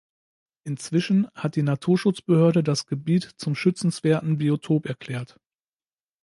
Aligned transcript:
Inzwischen 0.63 1.27
hat 1.35 1.55
die 1.55 1.61
Naturschutzbehörde 1.61 2.63
das 2.63 2.87
Gebiet 2.87 3.35
zum 3.37 3.53
schützenswerten 3.53 4.39
Biotop 4.39 4.87
erklärt. 4.87 5.39